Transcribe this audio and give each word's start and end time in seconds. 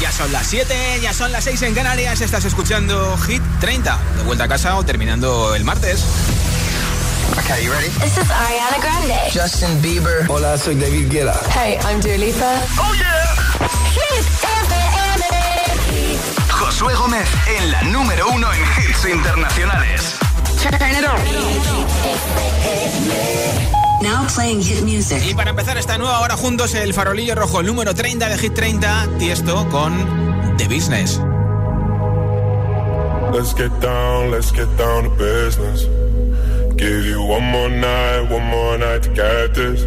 Ya 0.00 0.10
son 0.12 0.32
las 0.32 0.46
7, 0.46 1.00
ya 1.00 1.12
son 1.14 1.32
las 1.32 1.44
6 1.44 1.62
en 1.62 1.74
Canarias. 1.74 2.20
Estás 2.20 2.44
escuchando 2.44 3.16
Hit 3.26 3.42
30. 3.60 3.98
De 4.16 4.22
vuelta 4.24 4.44
a 4.44 4.48
casa 4.48 4.76
o 4.76 4.84
terminando 4.84 5.54
el 5.54 5.64
martes. 5.64 6.04
Okay, 7.38 7.64
you 7.64 7.72
ready? 7.72 7.88
This 8.00 8.16
is 8.18 8.30
Ariana 8.30 8.78
Grande. 8.80 9.18
Justin 9.32 9.80
Bieber. 9.80 10.26
Hola, 10.28 10.58
soy 10.58 10.74
David 10.74 11.10
Guetta. 11.10 11.40
Hey, 11.50 11.78
I'm 11.84 12.00
Dua 12.00 12.16
Lipa. 12.16 12.60
Oh 12.78 12.94
yeah. 12.94 13.34
Hit 13.92 14.24
FM. 14.66 16.18
Josué 16.48 16.94
Gómez 16.94 17.28
en 17.58 17.70
la 17.70 17.82
número 17.82 18.28
uno 18.28 18.52
en 18.52 18.62
hits 18.62 19.04
internacionales. 19.06 20.16
Turn 20.62 20.74
it 20.94 21.04
on. 21.04 21.18
Now 24.02 24.26
playing 24.34 24.62
hit 24.62 24.82
music. 24.82 25.22
Y 25.26 25.34
para 25.34 25.50
empezar 25.50 25.76
esta 25.78 25.96
nueva 25.98 26.20
hora 26.20 26.36
juntos, 26.36 26.74
el 26.74 26.92
farolillo 26.92 27.34
rojo, 27.34 27.60
el 27.60 27.66
número 27.66 27.94
30 27.94 28.28
de 28.28 28.38
Hit 28.38 28.54
30, 28.54 29.08
Tiesto 29.18 29.68
con 29.70 30.56
The 30.58 30.68
Business. 30.68 31.20
Let's 33.32 33.54
get 33.54 33.72
down, 33.80 34.30
let's 34.30 34.52
get 34.52 34.68
down 34.76 35.04
to 35.04 35.10
business. 35.10 35.88
Give 36.76 37.04
you 37.06 37.22
one 37.22 37.44
more 37.44 37.68
night, 37.68 38.30
one 38.30 38.44
more 38.44 38.78
night 38.78 39.02
to 39.02 39.10
get 39.10 39.54
this. 39.54 39.86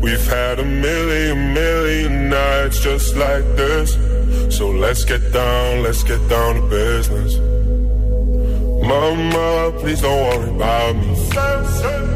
We've 0.00 0.26
had 0.28 0.60
a 0.60 0.64
million, 0.64 1.52
million 1.54 2.28
nights 2.28 2.80
just 2.80 3.16
like 3.16 3.44
this. 3.56 3.96
So 4.56 4.70
let's 4.70 5.04
get 5.04 5.32
down, 5.32 5.82
let's 5.82 6.04
get 6.04 6.20
down 6.28 6.54
to 6.54 6.62
business. 6.68 7.36
Mama, 8.86 9.72
please 9.80 10.00
don't 10.00 10.20
worry 10.28 10.50
about 10.50 10.96
me. 10.96 12.15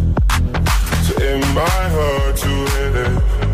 So 1.21 1.27
it 1.27 1.39
might 1.53 1.89
hurt 1.89 2.35
to 2.35 2.47
hit 2.47 2.95
it. 2.95 3.50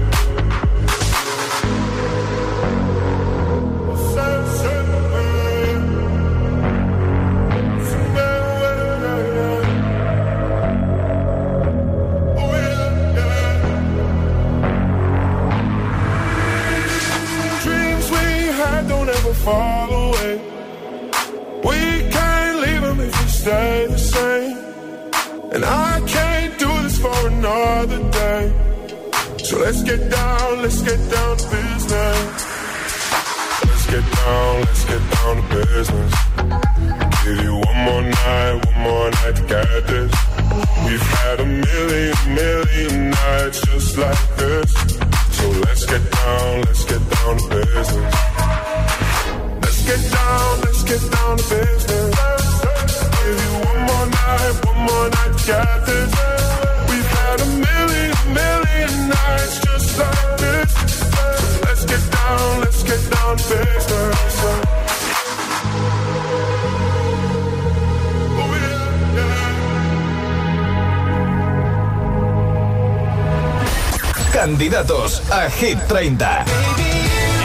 Hit 75.60 75.80
30. 75.88 76.45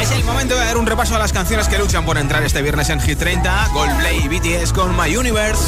Es 0.03 0.11
el 0.11 0.23
momento 0.25 0.55
de 0.55 0.67
dar 0.67 0.77
un 0.77 0.85
repaso 0.85 1.17
a 1.17 1.19
las 1.19 1.33
canciones 1.33 1.67
que 1.67 1.79
luchan 1.79 2.05
por 2.05 2.19
entrar 2.19 2.43
este 2.43 2.61
viernes 2.61 2.91
en 2.91 3.01
Hit 3.01 3.19
30. 3.19 3.69
Goldplay 3.73 4.19
y 4.19 4.29
BTS 4.29 4.75
con 4.75 4.95
My 4.95 5.17
Universe. 5.17 5.63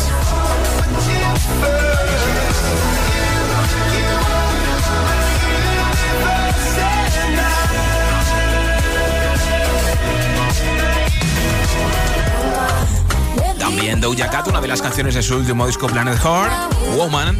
También 13.58 14.02
Doja 14.02 14.28
Cat, 14.28 14.48
una 14.48 14.60
de 14.60 14.68
las 14.68 14.82
canciones 14.82 15.14
de 15.14 15.22
su 15.22 15.36
último 15.36 15.66
disco 15.66 15.86
Planet 15.86 16.18
Heart, 16.18 16.52
Woman. 16.94 17.38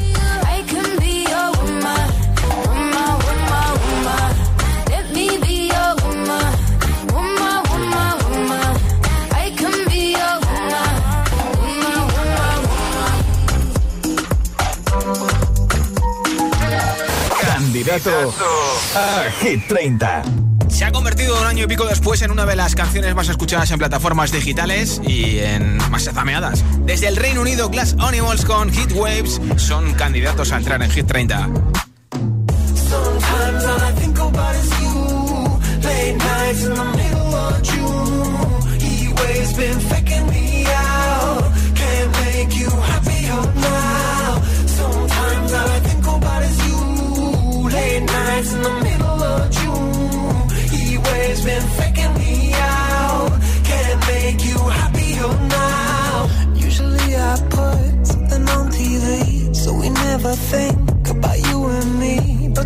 A 17.94 19.30
Hit 19.40 19.68
30. 19.68 20.22
Se 20.68 20.84
ha 20.84 20.90
convertido 20.90 21.40
un 21.40 21.46
año 21.46 21.62
y 21.62 21.66
pico 21.68 21.84
después 21.84 22.22
en 22.22 22.32
una 22.32 22.44
de 22.44 22.56
las 22.56 22.74
canciones 22.74 23.14
más 23.14 23.28
escuchadas 23.28 23.70
en 23.70 23.78
plataformas 23.78 24.32
digitales 24.32 25.00
y 25.06 25.38
en 25.38 25.78
más 25.92 26.02
zameadas. 26.02 26.64
Desde 26.80 27.06
el 27.06 27.16
Reino 27.16 27.42
Unido, 27.42 27.68
Glass 27.68 27.94
Animals 28.00 28.44
con 28.44 28.72
Hit 28.72 28.90
Waves 28.94 29.40
son 29.58 29.94
candidatos 29.94 30.50
a 30.50 30.56
entrar 30.56 30.82
en 30.82 30.90
Hit 30.90 31.06
30. 31.06 31.50
Sometimes 32.74 33.64
all 33.64 33.84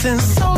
Something 0.00 0.20
so 0.20 0.57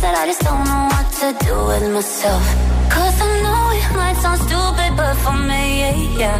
that 0.00 0.14
I 0.14 0.26
just 0.26 0.42
don't 0.42 0.64
know 0.64 0.84
what 0.94 1.06
to 1.20 1.28
do 1.44 1.54
with 1.66 1.92
myself. 1.92 2.44
Cause 2.90 3.20
I 3.20 3.32
know 3.44 3.62
it 3.78 3.88
might 3.96 4.16
sound 4.22 4.40
stupid, 4.46 4.90
but 4.96 5.14
for 5.24 5.36
me, 5.50 6.18
yeah. 6.18 6.38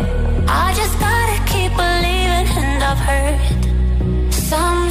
I 0.49 0.73
just 0.75 0.95
gotta 1.01 1.39
keep 1.51 1.73
believing, 1.83 2.47
and 2.63 2.83
I've 2.83 3.03
heard 3.09 4.33
some. 4.33 4.88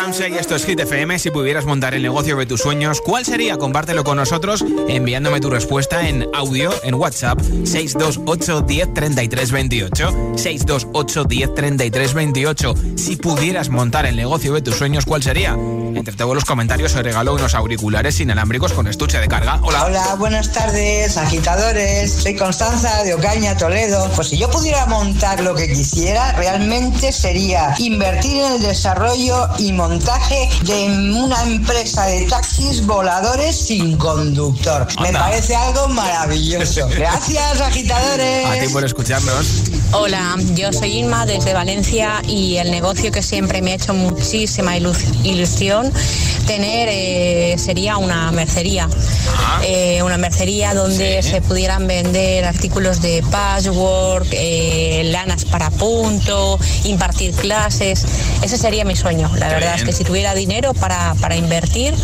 Samsung 0.00 0.32
y 0.32 0.38
esto 0.38 0.56
es 0.56 0.64
Hit 0.64 0.80
FM. 0.80 1.18
Si 1.18 1.30
pudieras 1.30 1.66
montar 1.66 1.92
el 1.92 2.00
negocio 2.00 2.34
de 2.38 2.46
tus 2.46 2.62
sueños, 2.62 3.02
¿cuál 3.02 3.26
sería? 3.26 3.58
Compártelo 3.58 4.02
con 4.02 4.16
nosotros 4.16 4.64
enviándome 4.88 5.40
tu 5.40 5.50
respuesta 5.50 6.08
en 6.08 6.26
audio 6.32 6.70
en 6.84 6.94
WhatsApp 6.94 7.38
628 7.38 8.62
10 8.62 8.94
33 8.94 9.52
28. 9.52 10.32
628 10.36 11.24
10 11.24 11.54
33 11.54 12.14
28. 12.14 12.74
Si 12.96 13.16
pudieras 13.16 13.68
montar 13.68 14.06
el 14.06 14.16
negocio 14.16 14.54
de 14.54 14.62
tus 14.62 14.76
sueños, 14.76 15.04
¿cuál 15.04 15.22
sería? 15.22 15.54
Entre 16.00 16.14
todos 16.14 16.34
los 16.34 16.46
comentarios 16.46 16.94
os 16.94 17.02
regalo 17.02 17.34
unos 17.34 17.54
auriculares 17.54 18.20
inalámbricos 18.20 18.72
con 18.72 18.86
estuche 18.86 19.18
de 19.18 19.28
carga. 19.28 19.60
Hola. 19.62 19.84
Hola, 19.84 20.14
buenas 20.14 20.50
tardes, 20.50 21.18
agitadores. 21.18 22.10
Soy 22.10 22.34
Constanza 22.36 23.02
de 23.02 23.12
Ocaña, 23.12 23.54
Toledo. 23.54 24.10
Pues 24.16 24.28
si 24.28 24.38
yo 24.38 24.50
pudiera 24.50 24.86
montar 24.86 25.42
lo 25.42 25.54
que 25.54 25.70
quisiera, 25.70 26.32
realmente 26.32 27.12
sería 27.12 27.74
invertir 27.76 28.42
en 28.42 28.52
el 28.54 28.62
desarrollo 28.62 29.46
y 29.58 29.72
montaje 29.72 30.48
de 30.62 30.86
una 31.18 31.42
empresa 31.42 32.06
de 32.06 32.24
taxis 32.24 32.86
voladores 32.86 33.54
sin 33.54 33.98
conductor. 33.98 34.88
Me 35.02 35.12
parece 35.12 35.54
algo 35.54 35.86
maravilloso. 35.88 36.88
Gracias, 36.88 37.60
agitadores. 37.60 38.46
A 38.46 38.58
ti 38.58 38.72
por 38.72 38.86
escucharnos. 38.86 39.69
Hola, 39.92 40.36
yo 40.54 40.72
soy 40.72 40.98
Inma 40.98 41.26
desde 41.26 41.52
Valencia 41.52 42.22
y 42.26 42.56
el 42.58 42.70
negocio 42.70 43.10
que 43.10 43.22
siempre 43.22 43.60
me 43.60 43.72
ha 43.72 43.74
hecho 43.74 43.92
muchísima 43.92 44.76
ilu- 44.76 44.94
ilusión 45.24 45.92
tener 46.46 46.88
eh, 46.90 47.56
sería 47.58 47.96
una 47.96 48.30
mercería. 48.30 48.88
Eh, 49.64 50.00
una 50.02 50.16
mercería 50.16 50.74
donde 50.74 51.22
se 51.22 51.42
pudieran 51.42 51.86
vender 51.88 52.44
artículos 52.44 53.02
de 53.02 53.22
patchwork, 53.30 54.28
eh, 54.32 55.02
lanas 55.06 55.44
para 55.44 55.70
punto, 55.70 56.58
impartir 56.84 57.32
clases. 57.32 58.04
Ese 58.42 58.56
sería 58.58 58.84
mi 58.84 58.94
sueño. 58.96 59.28
La 59.38 59.48
Qué 59.48 59.54
verdad 59.54 59.74
es 59.74 59.84
que 59.84 59.92
si 59.92 60.04
tuviera 60.04 60.34
dinero 60.34 60.72
para, 60.72 61.14
para 61.20 61.36
invertir, 61.36 61.94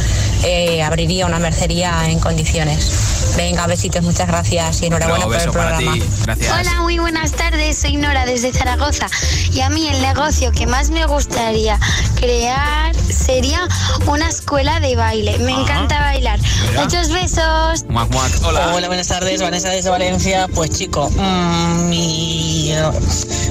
abriría 0.85 1.27
una 1.27 1.39
mercería 1.39 2.11
en 2.11 2.19
condiciones. 2.19 3.16
Venga, 3.37 3.67
besitos, 3.67 4.03
muchas 4.03 4.27
gracias 4.29 4.81
y 4.83 4.87
enhorabuena 4.87 5.27
por 5.27 5.37
el 5.37 5.51
programa. 5.51 5.95
Gracias. 6.25 6.53
Hola, 6.59 6.81
muy 6.83 6.99
buenas 6.99 7.33
tardes. 7.33 7.77
Soy 7.79 7.97
Nora 7.97 8.25
desde 8.25 8.53
Zaragoza. 8.53 9.09
Y 9.53 9.61
a 9.61 9.69
mí 9.69 9.87
el 9.89 10.01
negocio 10.01 10.53
que 10.53 10.67
más 10.67 10.89
me 10.91 11.05
gustaría 11.07 11.79
crear 12.19 12.95
sería 12.97 13.69
una 14.07 14.29
escuela 14.29 14.81
de 14.81 14.97
baile. 14.97 15.37
Me 15.39 15.53
Ajá. 15.53 15.63
encanta 15.63 16.01
bailar. 16.01 16.41
Mira. 16.71 16.83
Muchos 16.85 17.11
besos. 17.11 17.85
Muac, 17.89 18.11
muac. 18.11 18.33
Hola. 18.43 18.73
Hola, 18.75 18.87
buenas 18.89 19.09
tardes, 19.09 19.41
Vanessa 19.43 19.69
desde 19.69 19.91
Valencia. 19.91 20.49
Pues 20.55 20.71
chico, 20.71 21.11
mm, 21.11 21.89
mi, 21.91 22.73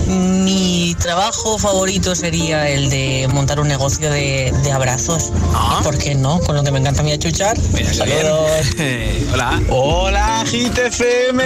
mi 0.08 0.96
trabajo 1.00 1.58
favorito 1.60 2.16
sería 2.16 2.68
el 2.70 2.90
de 2.90 3.28
montar 3.32 3.60
un 3.60 3.68
negocio 3.68 4.10
de, 4.10 4.52
de 4.64 4.72
abrazos. 4.72 5.32
Ah. 5.54 5.80
¿Por 5.84 5.98
qué 5.98 6.16
no? 6.16 6.40
Con 6.40 6.56
lo 6.56 6.64
que 6.64 6.72
me 6.72 6.80
encanta 6.80 7.02
a 7.02 7.04
mí 7.04 7.12
a 7.12 7.20
chuchar. 7.20 7.56
Mira, 7.74 7.94
Saludos. 7.94 8.68
Hola. 9.34 9.62
Hola, 9.78 10.46
Hit 10.48 10.78
FM. 10.78 11.44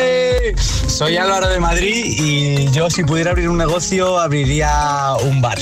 Soy 0.88 1.18
Álvaro 1.18 1.50
de 1.50 1.60
Madrid 1.60 2.06
y 2.06 2.70
yo 2.72 2.88
si 2.92 3.04
pudiera 3.04 3.32
abrir 3.32 3.50
un 3.50 3.58
negocio 3.58 4.20
abriría 4.20 5.14
un 5.24 5.42
bar. 5.42 5.58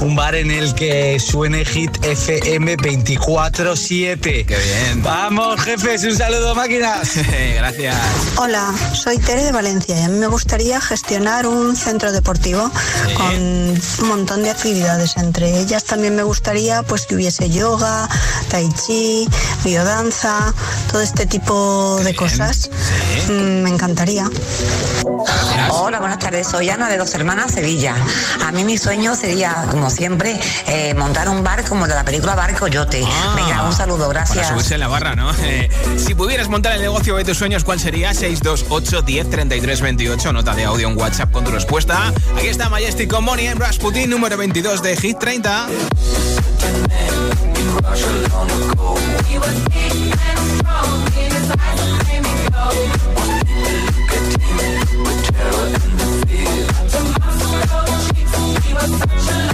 Un 0.00 0.14
bar 0.14 0.34
en 0.36 0.50
el 0.52 0.74
que 0.74 1.18
suene 1.18 1.64
Hit 1.64 2.04
FM 2.04 2.76
24/7. 2.76 4.44
Qué 4.46 4.56
bien. 4.56 5.02
Vamos, 5.02 5.60
jefes, 5.62 6.04
un 6.04 6.16
saludo, 6.16 6.54
máquinas. 6.54 7.16
Gracias. 7.56 7.96
Hola, 8.36 8.72
soy 8.92 9.18
Tere 9.18 9.42
de 9.42 9.50
Valencia 9.52 9.98
y 9.98 10.02
a 10.04 10.08
mí 10.08 10.18
me 10.18 10.26
gustaría 10.28 10.80
gestionar 10.80 11.46
un 11.48 11.74
centro 11.74 12.12
deportivo 12.12 12.70
Sí. 13.08 13.14
con 13.14 13.34
un 13.34 14.08
montón 14.08 14.42
de 14.44 14.50
actividades. 14.50 15.16
Entre 15.16 15.58
ellas 15.60 15.82
también 15.84 16.14
me 16.14 16.22
gustaría 16.22 16.82
pues 16.84 17.06
que 17.06 17.16
hubiese 17.16 17.50
yoga, 17.50 18.08
tai 18.50 18.68
chi, 18.86 19.26
biodanza, 19.64 20.52
todo 20.92 21.00
este 21.00 21.26
tipo 21.26 21.98
de 22.04 22.14
cosas. 22.14 22.70
Sí. 23.26 23.32
Mm, 23.32 23.62
me 23.62 23.70
encantaría. 23.70 24.30
Hola, 25.70 25.98
buenas 26.00 26.18
tardes. 26.18 26.46
Soy 26.48 26.68
Ana 26.70 26.88
de 26.88 26.98
Dos 26.98 27.14
Hermanas, 27.14 27.52
Sevilla. 27.52 27.94
A 28.44 28.52
mí 28.52 28.64
mi 28.64 28.78
sueño 28.78 29.14
sería, 29.16 29.66
como 29.70 29.90
siempre, 29.90 30.38
eh, 30.66 30.94
montar 30.94 31.28
un 31.28 31.42
bar 31.42 31.64
como 31.64 31.86
de 31.86 31.94
la 31.94 32.04
película 32.04 32.34
Bar 32.34 32.54
Coyote. 32.54 33.02
Ah. 33.06 33.32
Venga, 33.34 33.62
un 33.64 33.72
saludo, 33.72 34.06
Para 34.08 34.20
gracias. 34.20 34.48
subirse 34.48 34.74
en 34.74 34.80
la 34.80 34.88
barra, 34.88 35.14
¿no? 35.16 35.32
Eh, 35.42 35.68
si 35.96 36.14
pudieras 36.14 36.48
montar 36.48 36.74
el 36.74 36.82
negocio 36.82 37.16
de 37.16 37.24
tus 37.24 37.38
sueños, 37.38 37.64
¿cuál 37.64 37.80
sería? 37.80 38.12
628 38.14 39.02
10 39.02 39.30
33 39.30 39.80
28. 39.80 40.32
Nota 40.32 40.54
de 40.54 40.64
audio 40.64 40.88
en 40.88 40.96
WhatsApp 40.98 41.30
con 41.30 41.44
tu 41.44 41.50
respuesta. 41.50 42.12
Aquí 42.36 42.48
está 42.48 42.68
Majestic 42.68 43.10
con 43.10 43.24
Bonnie 43.24 43.48
en 43.48 43.58
Rasputin, 43.58 44.10
número 44.10 44.36
22 44.36 44.82
de 44.82 44.96
Hit 44.96 45.18
30. 45.18 45.66
Sunshine. 59.06 59.53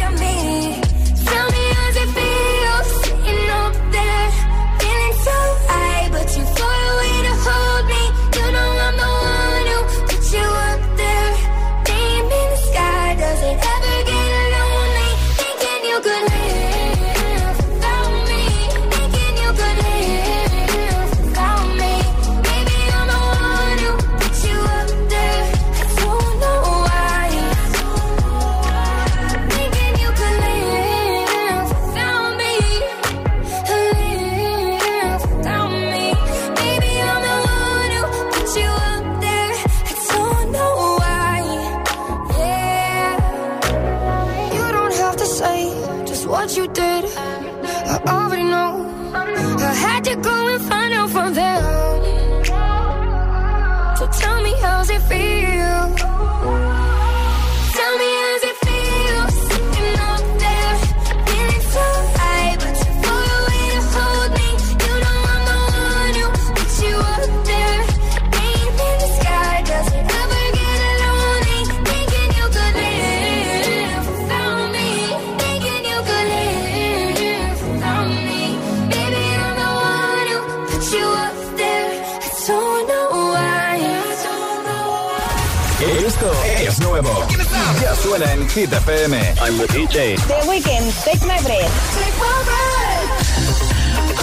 Hit 88.53 88.69
FM. 88.69 89.13
I'm 89.41 89.57
the 89.57 89.65
DJ. 89.67 90.17
The 90.27 90.45
Weekend, 90.49 90.91
Take 91.05 91.21
My 91.21 91.39
Breath. 91.39 91.71
Take 91.95 92.17
my 92.19 92.43
breath. 92.43 93.07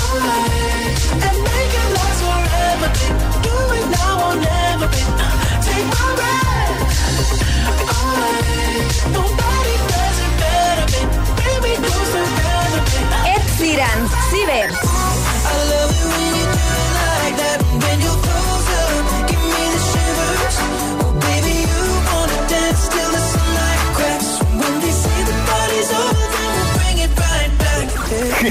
Alright. 0.04 1.00
And 1.24 1.38
make 1.48 1.74
it 1.80 1.88
last 1.96 2.20
forever. 2.28 2.88
Do 3.40 3.56
it 3.72 3.88
now 3.88 4.28
or 4.28 4.36
never. 4.36 4.88
Take 5.64 5.88
my 5.96 6.08
breath. 6.20 6.76
Alright. 7.88 8.84
Nobody 9.16 9.74
does 9.88 10.18
it 10.20 10.32
better. 10.44 10.86
Baby, 11.40 11.72
close 11.88 12.12
together. 12.12 12.84
Ed 13.32 13.44
Sheeran, 13.56 14.00
Cibers. 14.28 14.87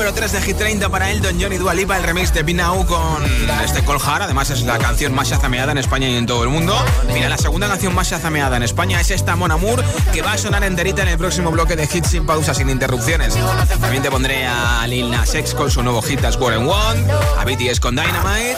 Número 0.00 0.14
3 0.14 0.32
de 0.32 0.40
Hit 0.40 0.56
30 0.56 0.88
para 0.88 1.10
Elton 1.10 1.36
John 1.38 1.52
y 1.52 1.58
Dua 1.58 1.74
Lipa, 1.74 1.94
el 1.98 2.02
remix 2.02 2.32
de 2.32 2.42
Pinau 2.42 2.86
con 2.86 3.22
este 3.62 3.84
Coljar. 3.84 4.22
Además 4.22 4.48
es 4.48 4.62
la 4.62 4.78
canción 4.78 5.12
más 5.12 5.28
chazameada 5.28 5.72
en 5.72 5.76
España 5.76 6.08
y 6.08 6.16
en 6.16 6.24
todo 6.24 6.42
el 6.42 6.48
mundo. 6.48 6.74
Mira, 7.12 7.28
la 7.28 7.36
segunda 7.36 7.68
canción 7.68 7.94
más 7.94 8.08
chazameada 8.08 8.56
en 8.56 8.62
España 8.62 8.98
es 8.98 9.10
esta 9.10 9.36
Mon 9.36 9.50
Amour, 9.50 9.84
que 10.10 10.22
va 10.22 10.32
a 10.32 10.38
sonar 10.38 10.64
enterita 10.64 11.02
en 11.02 11.08
el 11.08 11.18
próximo 11.18 11.50
bloque 11.50 11.76
de 11.76 11.84
hits 11.84 12.08
sin 12.08 12.24
pausa, 12.24 12.54
sin 12.54 12.70
interrupciones. 12.70 13.36
También 13.78 14.02
te 14.02 14.10
pondré 14.10 14.46
a 14.46 14.86
Lil 14.86 15.10
Nas 15.10 15.34
X 15.34 15.52
con 15.52 15.70
su 15.70 15.82
nuevo 15.82 16.00
hit 16.00 16.24
As 16.24 16.36
War 16.36 16.54
and 16.54 16.66
One, 16.66 17.06
a 17.38 17.44
BTS 17.44 17.78
con 17.78 17.94
Dynamite, 17.94 18.56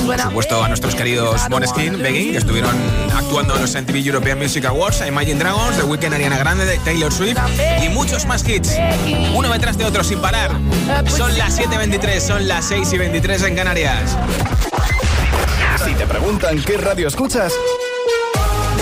por 0.00 0.18
supuesto 0.18 0.64
a 0.64 0.68
nuestros 0.68 0.94
queridos 0.94 1.42
Måneskin, 1.50 2.02
Begging, 2.02 2.32
que 2.32 2.38
estuvieron 2.38 2.74
actuando 3.14 3.54
en 3.54 3.60
los 3.60 3.74
MTV 3.74 3.96
European 3.96 4.38
Music 4.38 4.64
Awards, 4.64 5.02
a 5.02 5.08
Imagine 5.08 5.40
Dragons, 5.40 5.76
The 5.76 5.82
Weeknd, 5.82 6.14
Ariana 6.14 6.38
Grande, 6.38 6.64
de 6.64 6.78
Taylor 6.78 7.12
Swift 7.12 7.38
y 7.84 7.90
muchos 7.90 8.24
más 8.24 8.48
hits. 8.48 8.74
Uno 9.34 9.52
detrás 9.52 9.76
de 9.76 9.84
otro 9.84 10.02
sin 10.02 10.20
parar. 10.20 10.37
Son 11.16 11.36
las 11.36 11.58
7.23, 11.58 12.20
son 12.20 12.48
las 12.48 12.66
6 12.66 12.92
y 12.92 12.98
23 12.98 13.42
en 13.44 13.56
Canarias. 13.56 14.16
Si 15.84 15.94
te 15.94 16.06
preguntan 16.06 16.62
qué 16.62 16.76
radio 16.76 17.08
escuchas, 17.08 17.52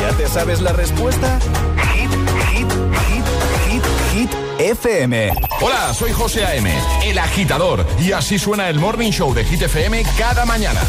¿ya 0.00 0.16
te 0.16 0.28
sabes 0.28 0.60
la 0.60 0.72
respuesta? 0.72 1.38
Hit, 1.94 2.10
hit, 2.50 2.72
hit, 3.08 3.24
hit, 3.68 3.82
hit, 4.12 4.30
FM. 4.58 5.32
Hola, 5.60 5.94
soy 5.94 6.12
José 6.12 6.44
A.M., 6.44 6.72
el 7.04 7.18
agitador, 7.18 7.86
y 7.98 8.12
así 8.12 8.38
suena 8.38 8.68
el 8.68 8.78
Morning 8.78 9.10
Show 9.10 9.34
de 9.34 9.44
Hit 9.44 9.62
FM 9.62 10.04
cada 10.18 10.44
mañana. 10.44 10.80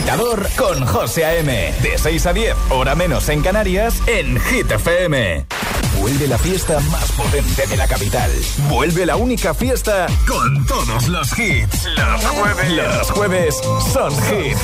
Agitador 0.00 0.48
con 0.56 0.86
José 0.86 1.26
A.M. 1.26 1.74
De 1.82 1.98
6 1.98 2.26
a 2.26 2.32
10, 2.32 2.56
hora 2.70 2.94
menos 2.94 3.28
en 3.28 3.42
Canarias, 3.42 4.00
en 4.06 4.40
Hit 4.40 4.70
FM. 4.70 5.44
Vuelve 6.00 6.26
la 6.26 6.38
fiesta 6.38 6.80
más 6.90 7.12
potente 7.12 7.66
de 7.66 7.76
la 7.76 7.86
capital. 7.86 8.30
Vuelve 8.70 9.04
la 9.04 9.16
única 9.16 9.52
fiesta 9.52 10.06
con 10.26 10.64
todos 10.64 11.08
los 11.08 11.38
hits. 11.38 11.84
Los 11.96 12.24
jueves. 12.24 12.72
Los 12.72 13.10
jueves 13.10 13.60
son 13.92 14.10
hit. 14.22 14.56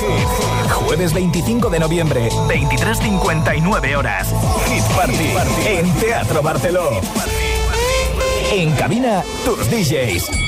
Jueves 0.71 1.13
25 1.13 1.69
de 1.69 1.79
noviembre, 1.81 2.29
23.59 2.29 3.95
horas. 3.95 4.33
Hit 4.67 4.83
Party. 4.95 5.33
En 5.67 5.93
Teatro 5.99 6.41
Barceló. 6.41 6.99
En 8.51 8.71
cabina, 8.73 9.23
tus 9.45 9.69
DJs. 9.69 10.47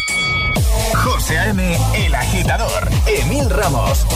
José 0.95 1.37
A.M., 1.37 1.77
El 1.93 2.15
Agitador, 2.15 2.48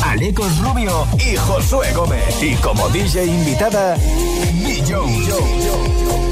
Alecos 0.03 0.59
Rubio 0.59 1.07
y 1.17 1.35
Josué 1.35 1.93
Gómez. 1.93 2.41
Y 2.41 2.55
como 2.55 2.89
DJ 2.89 3.25
invitada, 3.25 3.95
Billo. 4.53 5.05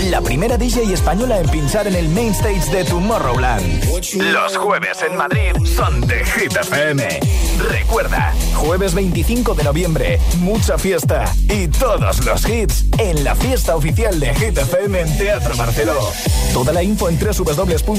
La 0.10 0.22
primera 0.22 0.58
DJ 0.58 0.94
española 0.94 1.39
en 1.39 1.48
pinchar 1.50 1.88
en 1.88 1.96
el 1.96 2.10
main 2.10 2.32
stage 2.32 2.70
de 2.72 2.84
Tomorrowland. 2.84 3.86
Los 4.15 4.58
jueves 4.58 5.02
en 5.10 5.15
Madrid 5.15 5.54
son 5.65 6.02
de 6.02 6.26
Hit 6.26 6.56
FM. 6.58 7.20
Recuerda, 7.69 8.34
jueves 8.56 8.93
25 8.93 9.54
de 9.54 9.63
noviembre, 9.63 10.19
mucha 10.39 10.78
fiesta 10.78 11.26
y 11.50 11.67
todos 11.67 12.26
los 12.26 12.47
hits 12.47 12.86
en 12.97 13.24
la 13.24 13.36
fiesta 13.36 13.76
oficial 13.76 14.19
de 14.19 14.34
Hit 14.36 14.58
FM 14.58 15.02
en 15.02 15.17
Teatro 15.17 15.56
Barceló. 15.56 16.00
Toda 16.54 16.74
la 16.74 16.82
info 16.84 17.10
en 17.10 17.19
www.hitfm.es 17.19 17.91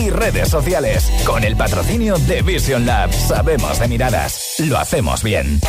y 0.00 0.10
redes 0.10 0.48
sociales. 0.48 1.10
Con 1.24 1.44
el 1.44 1.56
patrocinio 1.56 2.18
de 2.18 2.42
Vision 2.42 2.84
Lab. 2.86 3.12
Sabemos 3.12 3.78
de 3.78 3.88
miradas. 3.88 4.54
Lo 4.58 4.78
hacemos 4.78 5.22
bien. 5.22 5.60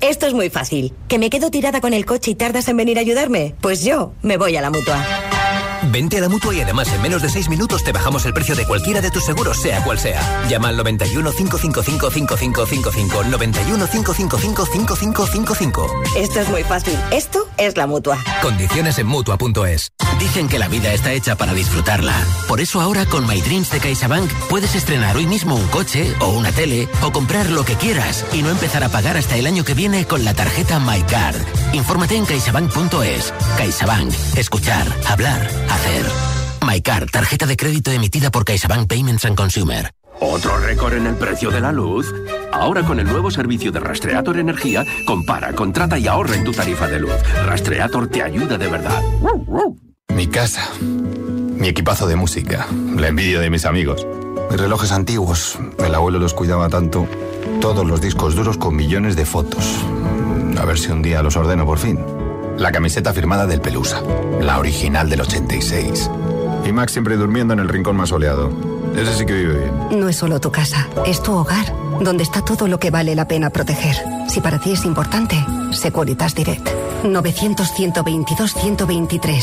Esto 0.00 0.26
es 0.26 0.34
muy 0.34 0.50
fácil. 0.50 0.92
¿Que 1.08 1.18
me 1.18 1.30
quedo 1.30 1.50
tirada 1.50 1.80
con 1.80 1.94
el 1.94 2.04
coche 2.04 2.32
y 2.32 2.34
tardas 2.34 2.68
en 2.68 2.76
venir 2.76 2.98
a 2.98 3.00
ayudarme? 3.00 3.54
Pues 3.60 3.82
yo 3.84 4.12
me 4.22 4.36
voy 4.36 4.56
a 4.56 4.60
la 4.60 4.70
mutua. 4.70 5.02
Vente 5.90 6.18
a 6.18 6.20
la 6.20 6.28
mutua 6.28 6.54
y 6.54 6.60
además 6.60 6.92
en 6.92 7.02
menos 7.02 7.22
de 7.22 7.28
6 7.28 7.48
minutos 7.48 7.84
te 7.84 7.92
bajamos 7.92 8.24
el 8.26 8.32
precio 8.32 8.56
de 8.56 8.66
cualquiera 8.66 9.00
de 9.00 9.10
tus 9.10 9.24
seguros, 9.24 9.60
sea 9.60 9.82
cual 9.84 9.98
sea. 9.98 10.20
Llama 10.48 10.68
al 10.68 10.76
91 10.76 11.30
555 11.32 12.10
5555. 12.10 13.24
91 13.24 13.86
555 13.86 14.66
5555. 14.66 16.02
Esto 16.16 16.40
es 16.40 16.48
muy 16.48 16.62
fácil. 16.64 16.98
Esto 17.10 17.48
es 17.56 17.76
la 17.76 17.86
mutua. 17.86 18.18
Condiciones 18.42 18.98
en 18.98 19.06
mutua.es. 19.06 19.92
Dicen 20.18 20.48
que 20.48 20.58
la 20.58 20.68
vida 20.68 20.92
está 20.92 21.12
hecha 21.12 21.36
para 21.36 21.54
disfrutarla. 21.54 22.14
Por 22.48 22.60
eso 22.60 22.80
ahora 22.80 23.04
con 23.06 23.26
My 23.26 23.40
Dreams 23.40 23.70
de 23.70 23.80
CaixaBank 23.80 24.30
puedes 24.48 24.74
estrenar 24.74 25.16
hoy 25.16 25.26
mismo 25.26 25.54
un 25.54 25.66
coche 25.68 26.14
o 26.20 26.30
una 26.30 26.52
tele 26.52 26.88
o 27.02 27.12
comprar 27.12 27.50
lo 27.50 27.64
que 27.64 27.74
quieras 27.74 28.24
y 28.32 28.42
no 28.42 28.50
empezar 28.50 28.84
a 28.84 28.88
pagar 28.88 29.16
hasta 29.16 29.36
el 29.36 29.46
año 29.46 29.64
que 29.64 29.74
viene 29.74 30.06
con 30.06 30.24
la 30.24 30.34
tarjeta 30.34 30.78
MyCard. 30.78 31.36
Infórmate 31.72 32.16
en 32.16 32.24
caixabank.es. 32.26 33.34
CaixaBank. 33.58 34.14
Escuchar, 34.36 34.86
hablar, 35.08 35.50
hacer. 35.74 36.06
MyCard, 36.66 37.10
tarjeta 37.10 37.46
de 37.46 37.56
crédito 37.56 37.90
emitida 37.90 38.30
por 38.30 38.44
CaixaBank 38.44 38.88
Payments 38.88 39.24
and 39.24 39.36
Consumer. 39.36 39.90
¿Otro 40.20 40.58
récord 40.58 40.94
en 40.94 41.06
el 41.06 41.16
precio 41.16 41.50
de 41.50 41.60
la 41.60 41.72
luz? 41.72 42.14
Ahora 42.52 42.82
con 42.82 43.00
el 43.00 43.06
nuevo 43.06 43.30
servicio 43.30 43.72
de 43.72 43.80
Rastreator 43.80 44.38
Energía, 44.38 44.84
compara, 45.06 45.52
contrata 45.52 45.98
y 45.98 46.06
ahorra 46.06 46.36
en 46.36 46.44
tu 46.44 46.52
tarifa 46.52 46.86
de 46.86 47.00
luz. 47.00 47.12
Rastreator 47.44 48.08
te 48.08 48.22
ayuda 48.22 48.56
de 48.56 48.68
verdad. 48.68 49.02
Mi 50.14 50.28
casa, 50.28 50.70
mi 50.80 51.68
equipazo 51.68 52.06
de 52.06 52.16
música, 52.16 52.66
la 52.96 53.08
envidia 53.08 53.40
de 53.40 53.50
mis 53.50 53.66
amigos, 53.66 54.06
mis 54.50 54.60
relojes 54.60 54.92
antiguos, 54.92 55.58
el 55.78 55.94
abuelo 55.94 56.20
los 56.20 56.32
cuidaba 56.32 56.68
tanto, 56.68 57.08
todos 57.60 57.84
los 57.84 58.00
discos 58.00 58.36
duros 58.36 58.56
con 58.56 58.76
millones 58.76 59.16
de 59.16 59.26
fotos. 59.26 59.84
A 60.58 60.64
ver 60.64 60.78
si 60.78 60.92
un 60.92 61.02
día 61.02 61.22
los 61.22 61.36
ordeno 61.36 61.66
por 61.66 61.78
fin. 61.78 61.98
La 62.58 62.72
camiseta 62.72 63.12
firmada 63.12 63.46
del 63.46 63.60
Pelusa, 63.60 64.00
la 64.40 64.58
original 64.58 65.10
del 65.10 65.20
86. 65.22 66.10
Y 66.64 66.72
Max 66.72 66.92
siempre 66.92 67.16
durmiendo 67.16 67.52
en 67.52 67.60
el 67.60 67.68
rincón 67.68 67.96
más 67.96 68.08
soleado. 68.10 68.50
Ese 68.96 69.12
sí 69.14 69.26
que 69.26 69.34
vive 69.34 69.58
bien. 69.58 70.00
No 70.00 70.08
es 70.08 70.16
solo 70.16 70.40
tu 70.40 70.52
casa, 70.52 70.88
es 71.04 71.20
tu 71.22 71.32
hogar, 71.32 71.66
donde 72.00 72.22
está 72.22 72.42
todo 72.42 72.68
lo 72.68 72.78
que 72.78 72.90
vale 72.90 73.14
la 73.14 73.26
pena 73.26 73.50
proteger. 73.50 73.96
Si 74.28 74.40
para 74.40 74.60
ti 74.60 74.72
es 74.72 74.84
importante, 74.84 75.36
Securitas 75.72 76.34
Direct. 76.34 76.68
900-122-123. 77.02 79.42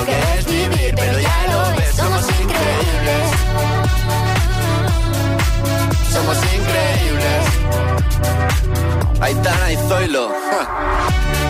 lo 0.00 0.06
que 0.06 0.38
es 0.38 0.46
vivir 0.46 0.94
Pero 0.96 1.18
ya 1.20 1.46
lo 1.50 1.76
ves 1.76 1.94
Somos 1.94 2.24
increíbles 2.28 3.50
somos 6.12 6.36
increíbles. 6.38 7.44
Aitana 9.20 9.72
y 9.72 9.76
Zoilo. 9.88 10.28
ja. 10.28 11.49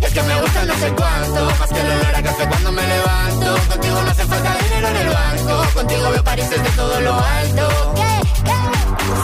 es 0.00 0.12
que 0.12 0.22
me 0.22 0.40
gusta 0.40 0.64
no 0.64 0.74
sé 0.74 0.92
cuánto, 0.94 1.44
más 1.58 1.68
que 1.70 1.80
el 1.80 1.86
olor 1.86 2.14
a 2.14 2.22
café 2.22 2.48
cuando 2.48 2.72
me 2.72 2.82
levanto. 2.86 3.56
Contigo 3.68 4.02
no 4.02 4.10
hace 4.10 4.24
falta 4.24 4.56
dinero 4.62 4.88
en 4.88 4.96
el 4.96 5.08
banco, 5.08 5.74
contigo 5.74 6.10
veo 6.10 6.24
París 6.24 6.50
desde 6.50 6.70
todo 6.70 7.00
lo 7.00 7.14
alto. 7.14 7.94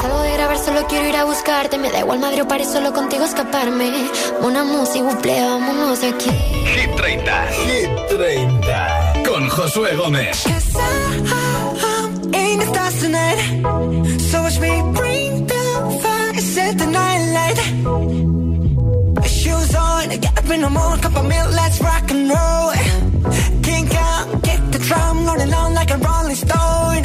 Salgo 0.03 0.21
de 0.23 0.33
grabar, 0.33 0.59
solo 0.59 0.87
quiero 0.89 1.09
ir 1.09 1.17
a 1.17 1.25
buscarte, 1.25 1.79
me 1.79 1.91
da 1.91 2.01
igual 2.01 2.21
Madrid 2.21 2.43
o 2.43 2.49
París, 2.49 2.69
solo 2.73 2.93
contigo 2.93 3.25
escaparme. 3.25 4.11
Una 4.41 4.65
música, 4.65 5.05
buple, 5.05 5.41
vámonos 5.43 6.01
de 6.01 6.09
aquí. 6.09 6.31
Hit 6.31 6.97
30. 6.97 7.47
Hit 7.49 7.91
30. 8.09 9.13
Con 9.29 9.49
Josué 9.49 9.97
Gómez. 9.97 10.47
in 12.53 12.59
the 12.59 12.67
stars 12.67 13.01
tonight. 13.01 13.39
So 14.31 14.40
up 20.77 20.95
in 20.95 21.01
the 21.01 21.09
cup 21.09 21.17
of 21.17 21.29
milk, 21.29 21.53
let's 21.53 21.81
rock 21.81 22.11
and 22.11 22.29
roll. 22.29 22.73
Kink 23.63 23.95
out, 23.95 24.43
get 24.43 24.73
the 24.73 24.79
drum, 24.79 25.27
rolling 25.27 25.53
on 25.53 25.75
like 25.75 25.91
a 25.91 25.99
rolling 25.99 26.37
stone. 26.37 27.05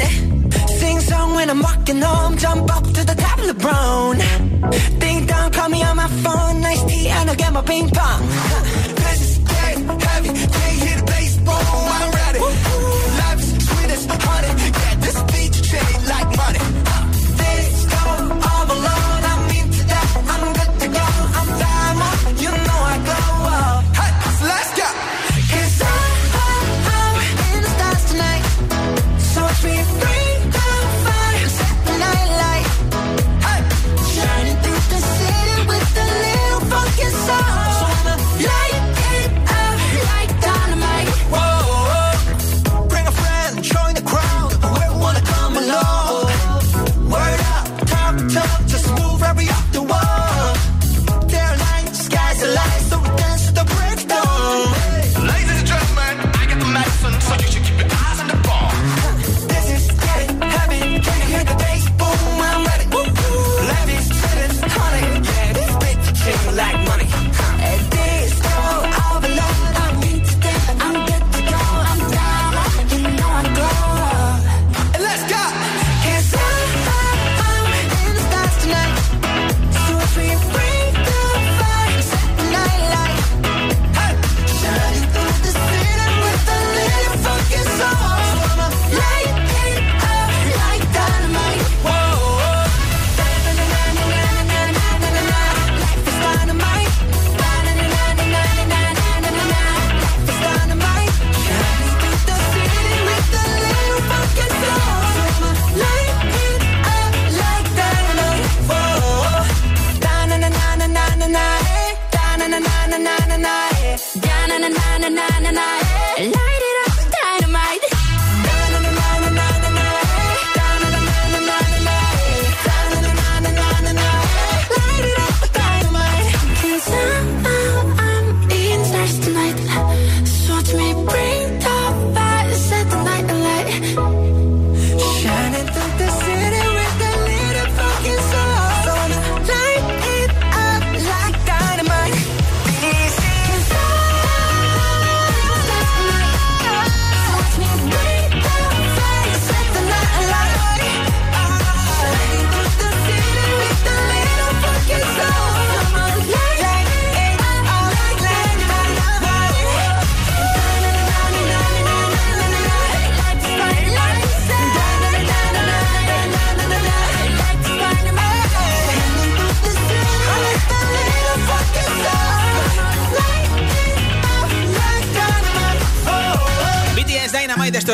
Sing 0.68 1.00
song 1.00 1.34
when 1.34 1.50
I'm 1.50 1.62
walking 1.62 2.00
home, 2.00 2.36
jump 2.36 2.74
up 2.74 2.84
to 2.84 3.04
the 3.04 3.14
top 3.14 3.38
of 3.38 3.46
the 3.46 3.54
brown. 3.54 4.18
Ding 4.98 5.26
dong, 5.26 5.50
call 5.52 5.68
me 5.68 5.82
on 5.82 5.96
my 5.96 6.08
phone, 6.08 6.60
nice 6.60 6.82
tea, 6.84 7.08
and 7.08 7.30
I'll 7.30 7.36
get 7.36 7.52
my 7.52 7.62
ping 7.62 7.88
pong. 7.90 8.45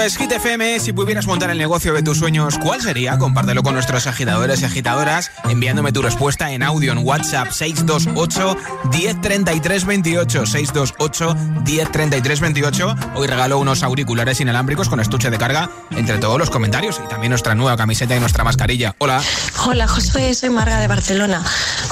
Es 0.05 0.17
Hit 0.17 0.33
FM. 0.33 0.81
Si 0.81 0.93
pudieras 0.93 1.27
montar 1.27 1.51
el 1.51 1.59
negocio 1.59 1.93
de 1.93 2.03
tus 2.03 2.19
sueños, 2.19 2.59
¿cuál 2.59 2.81
sería? 2.81 3.19
Compártelo 3.19 3.63
con 3.63 3.75
nuestros 3.75 4.09
agitadores 4.09 4.61
y 4.63 4.65
agitadoras 4.65 5.31
enviándome 5.45 5.93
tu 5.93 6.03
respuesta 6.03 6.51
en 6.51 6.65
audio 6.65 6.93
en 6.93 6.99
WhatsApp 6.99 7.51
628 7.51 8.57
1033 8.91 9.85
28 9.85 10.47
628 10.47 11.37
1033 11.65 12.41
28. 12.41 12.97
Hoy 13.15 13.27
regalo 13.29 13.59
unos 13.59 13.85
auriculares 13.85 14.41
inalámbricos 14.41 14.89
con 14.89 14.99
estuche 14.99 15.31
de 15.31 15.39
carga 15.39 15.71
entre 15.93 16.19
todos 16.19 16.39
los 16.39 16.51
comentarios 16.51 17.01
y 17.05 17.09
también 17.09 17.31
nuestra 17.31 17.55
nueva 17.55 17.77
camiseta 17.77 18.17
y 18.17 18.21
nuestra 18.21 18.43
mascarilla. 18.43 18.97
Hola. 18.99 19.23
Hola, 19.67 19.87
José, 19.87 20.35
soy 20.35 20.51
Marga 20.51 20.81
de 20.81 20.89
Barcelona. 20.89 21.45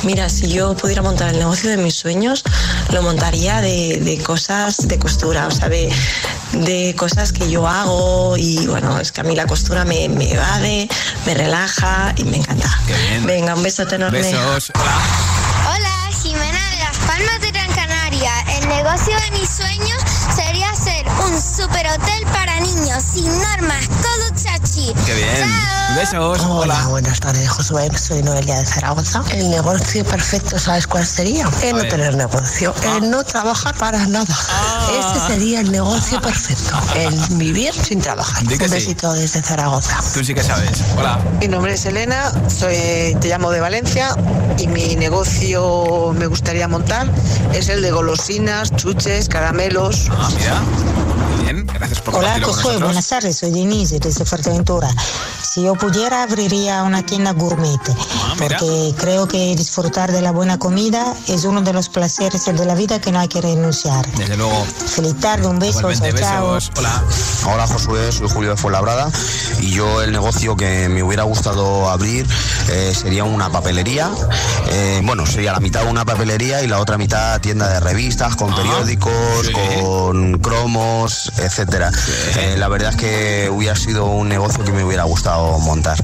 Mira, 0.03 0.29
si 0.29 0.49
yo 0.49 0.75
pudiera 0.75 1.03
montar 1.03 1.31
el 1.31 1.39
negocio 1.39 1.71
de 1.71 1.77
mis 1.77 1.95
sueños, 1.95 2.43
lo 2.93 3.03
montaría 3.03 3.61
de 3.61 4.21
cosas 4.27 4.89
de 4.89 4.99
costura, 4.99 5.47
o 5.47 5.51
sea, 5.51 5.69
de, 5.69 5.93
de 6.65 6.95
cosas 6.97 7.33
que 7.33 7.51
yo 7.51 7.67
hago 7.67 8.37
y 8.37 8.67
bueno, 8.67 8.99
es 9.01 9.13
que 9.13 9.21
a 9.21 9.25
mí 9.25 9.35
la 9.35 9.47
costura 9.47 9.85
me, 9.85 10.09
me 10.09 10.33
evade, 10.33 10.89
me 11.27 11.35
relaja 11.35 12.13
y 12.17 12.25
me 12.25 12.39
encanta. 12.39 12.69
Venga, 13.25 13.55
un 13.55 13.63
beso 13.63 13.83
enorme. 13.83 14.23
Besos. 14.23 14.73
Hola, 14.75 16.11
Jimena 16.23 16.71
de 16.71 16.77
Las 16.79 16.97
Palmas 17.07 17.41
de 17.41 17.51
Gran 17.51 17.73
Canaria. 17.73 18.33
El 18.59 18.69
negocio 18.69 19.15
de 19.21 19.39
mis 19.39 19.49
sueños 19.49 20.03
sería 20.35 20.75
ser 20.75 21.07
un 21.27 21.41
super 21.41 21.87
hotel 21.89 22.25
para 22.33 22.61
niños, 22.61 23.03
sin 23.15 23.27
normas, 23.27 23.89
todo 24.03 24.31
Qué 25.07 25.15
bien. 25.15 25.97
Besos. 25.97 26.41
Hola, 26.41 26.87
buenas 26.89 27.21
tardes, 27.21 27.49
Josué. 27.49 27.91
Soy 27.99 28.23
Noelia 28.23 28.59
de 28.59 28.67
Zaragoza. 28.67 29.23
El 29.33 29.51
negocio 29.51 30.05
perfecto, 30.05 30.59
¿sabes 30.59 30.87
cuál 30.87 31.05
sería? 31.05 31.49
El 31.63 31.77
no 31.77 31.83
tener 31.83 32.15
negocio, 32.15 32.75
el 32.97 33.11
no 33.11 33.25
trabajar 33.25 33.75
para 33.77 34.07
nada. 34.07 34.37
Ese 34.99 35.27
sería 35.27 35.61
el 35.61 35.71
negocio 35.73 36.21
perfecto. 36.21 36.79
El 36.95 37.19
vivir 37.37 37.75
sin 37.75 38.01
trabajar. 38.01 38.43
Un 38.45 38.51
sí. 38.51 38.69
besito 38.69 39.13
desde 39.13 39.43
Zaragoza. 39.43 39.99
Tú 40.15 40.25
sí 40.25 40.35
que 40.35 40.43
sabes. 40.43 40.83
Hola. 40.97 41.19
Mi 41.41 41.49
nombre 41.49 41.75
es 41.75 41.85
Elena, 41.85 42.33
soy, 42.49 43.17
te 43.21 43.29
llamo 43.29 43.51
de 43.51 43.61
Valencia 43.61 44.17
y 44.59 44.67
mi 44.69 44.97
negocio 44.97 46.13
me 46.15 46.27
gustaría 46.27 46.69
montar 46.69 47.09
es 47.55 47.69
el 47.69 47.83
de 47.83 47.91
golosinas, 47.91 48.75
chuches, 48.77 49.29
caramelos. 49.29 50.09
Ah, 50.11 50.31
mira. 50.39 50.63
Gracias 51.81 52.03
por 52.03 52.15
Hola, 52.17 52.39
Josué, 52.43 52.77
buenas 52.77 53.09
tardes, 53.09 53.39
soy 53.39 53.53
Denise 53.53 53.99
desde 53.99 54.27
Fuerteventura. 54.27 54.91
Si 55.53 55.65
yo 55.65 55.75
pudiera, 55.75 56.23
abriría 56.23 56.85
una 56.85 57.03
tienda 57.03 57.33
gourmet, 57.33 57.81
Ah, 57.89 58.35
porque 58.39 58.95
creo 58.97 59.27
que 59.27 59.57
disfrutar 59.57 60.13
de 60.13 60.23
la 60.23 60.31
buena 60.31 60.61
comida 60.61 61.13
es 61.27 61.45
uno 61.45 61.61
de 61.63 61.73
los 61.73 61.89
placeres 61.89 62.45
de 62.45 62.65
la 62.65 62.77
vida 62.77 63.01
que 63.01 63.11
no 63.11 63.19
hay 63.19 63.27
que 63.27 63.41
renunciar. 63.41 64.07
Desde 64.13 64.37
luego. 64.37 64.65
Feliz 64.65 65.19
tarde, 65.19 65.49
un 65.49 65.59
beso, 65.59 65.93
chao, 65.93 66.13
chao. 66.17 66.59
Hola. 66.77 67.03
Hola 67.47 67.67
Josué, 67.67 68.13
soy 68.13 68.29
Julio 68.29 68.51
de 68.51 68.57
Fuenlabrada 68.57 69.11
y 69.61 69.71
yo 69.71 70.03
el 70.03 70.13
negocio 70.13 70.57
que 70.57 70.89
me 70.89 71.03
hubiera 71.03 71.23
gustado 71.25 71.89
abrir 71.91 72.29
eh, 72.69 72.93
sería 72.95 73.25
una 73.25 73.51
papelería. 73.51 74.11
Eh, 74.69 75.01
bueno, 75.03 75.27
sería 75.27 75.53
la 75.53 75.61
mitad 75.61 75.87
una 75.89 76.05
papelería 76.05 76.63
y 76.63 76.69
la 76.69 76.79
otra 76.79 76.97
mitad 76.99 77.41
tienda 77.41 77.67
de 77.69 77.81
revistas, 77.81 78.37
con 78.37 78.55
periódicos, 78.55 79.51
con 79.83 80.39
cromos, 80.39 81.33
etcétera. 81.39 81.91
Eh, 82.37 82.57
la 82.59 82.69
verdad 82.69 82.91
es 82.91 82.97
que 82.97 83.51
hubiera 83.51 83.75
sido 83.75 84.05
un 84.05 84.29
negocio 84.29 84.63
que 84.63 84.73
me 84.73 84.85
hubiera 84.85 85.05
gustado 85.05 85.40
montar. 85.61 85.99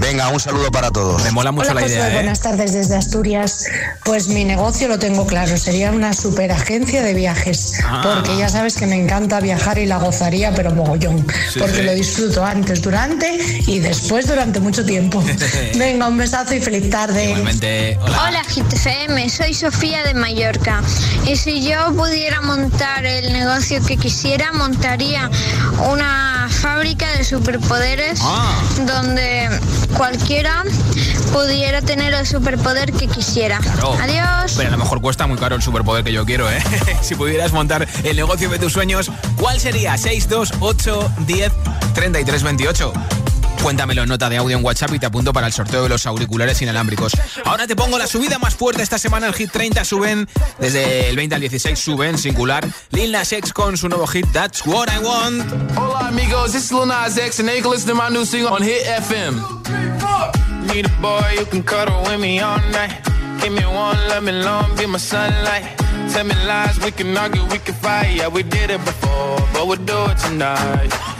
Venga, 0.00 0.28
un 0.28 0.40
saludo 0.40 0.70
para 0.70 0.90
todos. 0.90 1.22
Me 1.24 1.30
mola 1.30 1.50
Hola 1.50 1.72
Josué, 1.82 2.12
buenas 2.14 2.40
tardes 2.40 2.72
desde 2.72 2.96
Asturias. 2.96 3.66
Pues 4.04 4.28
mi 4.28 4.44
negocio 4.44 4.88
lo 4.88 4.98
tengo 4.98 5.26
claro, 5.26 5.56
sería 5.58 5.90
una 5.90 6.12
superagencia 6.14 7.02
de 7.02 7.12
viajes, 7.14 7.74
Ah. 7.84 8.00
porque 8.02 8.36
ya 8.38 8.48
sabes 8.48 8.76
que 8.76 8.86
me 8.86 8.96
encanta 8.96 9.40
viajar 9.40 9.78
y 9.78 9.86
la 9.86 9.98
gozaría, 9.98 10.54
pero 10.54 10.70
mogollón, 10.70 11.26
Sí, 11.52 11.58
porque 11.58 11.76
sí. 11.78 11.82
lo 11.82 11.92
disfruto 11.92 12.44
antes, 12.44 12.80
durante 12.82 13.38
y 13.66 13.78
después 13.80 14.26
durante 14.28 14.60
mucho 14.60 14.84
tiempo. 14.84 15.22
Venga, 15.76 16.06
un 16.08 16.16
besazo 16.16 16.54
y 16.54 16.60
feliz 16.60 16.88
tarde. 16.88 17.24
Igualmente. 17.26 17.98
Hola. 18.00 18.22
Hola 18.28 18.42
GTFM, 18.44 19.28
soy 19.28 19.54
Sofía 19.54 20.02
de 20.04 20.14
Mallorca 20.14 20.82
y 21.26 21.36
si 21.36 21.62
yo 21.68 21.92
pudiera 21.94 22.40
montar 22.40 23.04
el 23.04 23.32
negocio 23.32 23.84
que 23.84 23.96
quisiera, 23.96 24.52
montaría 24.52 25.28
una 25.92 26.29
fábrica 26.50 27.10
de 27.16 27.24
superpoderes 27.24 28.20
Ah. 28.22 28.60
donde 28.86 29.48
cualquiera 29.96 30.62
pudiera 31.32 31.80
tener 31.82 32.12
el 32.14 32.26
superpoder 32.26 32.92
que 32.92 33.06
quisiera. 33.08 33.58
Claro. 33.58 33.94
Adiós. 34.00 34.54
Pero 34.56 34.68
a 34.68 34.72
lo 34.72 34.78
mejor 34.78 35.00
cuesta 35.00 35.26
muy 35.26 35.38
caro 35.38 35.56
el 35.56 35.62
superpoder 35.62 36.04
que 36.04 36.12
yo 36.12 36.24
quiero, 36.24 36.50
¿eh? 36.50 36.62
si 37.02 37.14
pudieras 37.14 37.52
montar 37.52 37.86
el 38.04 38.16
negocio 38.16 38.48
de 38.50 38.58
tus 38.58 38.72
sueños, 38.72 39.10
¿cuál 39.36 39.60
sería? 39.60 39.96
628 39.96 41.12
10 41.26 41.52
33 41.94 42.42
28. 42.42 42.92
Cuéntamelo 43.62 44.02
en 44.02 44.08
nota 44.08 44.28
de 44.30 44.38
audio 44.38 44.56
en 44.56 44.64
WhatsApp 44.64 44.94
y 44.94 44.98
te 44.98 45.06
apunto 45.06 45.32
para 45.32 45.46
el 45.46 45.52
sorteo 45.52 45.82
de 45.82 45.88
los 45.90 46.06
auriculares 46.06 46.60
inalámbricos. 46.62 47.12
Ahora 47.44 47.66
te 47.66 47.76
pongo 47.76 47.98
la 47.98 48.06
subida 48.06 48.38
más 48.38 48.54
fuerte 48.54 48.82
esta 48.82 48.98
semana. 48.98 49.26
El 49.26 49.34
hit 49.34 49.50
30 49.50 49.84
suben, 49.84 50.28
desde 50.58 51.10
el 51.10 51.16
20 51.16 51.34
al 51.34 51.40
16 51.42 51.78
suben, 51.78 52.16
singular. 52.16 52.66
Lil 52.90 53.12
Nas 53.12 53.32
X 53.32 53.52
con 53.52 53.76
su 53.76 53.88
nuevo 53.88 54.06
hit 54.06 54.26
That's 54.32 54.66
What 54.66 54.88
I 54.88 55.04
Want. 55.04 55.76
Hola 55.76 56.08
amigos, 56.08 56.52
this 56.52 56.64
is 56.64 56.72
Lil 56.72 56.86
Nas 56.86 57.18
X 57.18 57.40
and 57.40 57.50
you 57.50 57.62
can 57.62 57.70
listen 57.70 57.88
to 57.88 57.94
my 57.94 58.08
new 58.08 58.24
single 58.24 58.52
on 58.52 58.62
Hit 58.62 58.84
FM. 58.86 59.40
Need 60.72 60.86
a 60.86 61.00
boy 61.00 61.20
you 61.38 61.44
can 61.46 61.62
cuddle 61.62 62.02
with 62.04 62.18
me 62.18 62.40
all 62.40 62.58
night. 62.72 63.02
Give 63.42 63.52
me 63.52 63.64
one, 63.64 63.96
let 64.08 64.22
me 64.22 64.32
long, 64.32 64.74
be 64.76 64.86
my 64.86 64.98
sunlight. 64.98 65.76
Tell 66.12 66.24
me 66.24 66.34
lies, 66.46 66.78
we 66.84 66.90
can 66.92 67.16
argue, 67.16 67.44
we 67.44 67.58
can 67.58 67.74
fight. 67.74 68.14
Yeah, 68.16 68.28
we 68.28 68.42
did 68.42 68.70
it 68.70 68.84
before, 68.84 69.38
but 69.52 69.66
we'll 69.66 69.76
do 69.76 70.10
it 70.10 70.18
tonight. 70.18 71.19